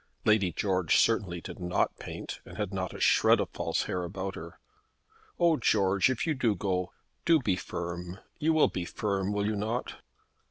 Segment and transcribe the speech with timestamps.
[0.25, 4.33] Lady George certainly did not paint, and had not a shred of false hair about
[4.33, 4.57] her.
[5.39, 6.91] "Oh, George, if you do go,
[7.23, 8.17] do be firm!
[8.39, 9.97] You will be firm; will you not?"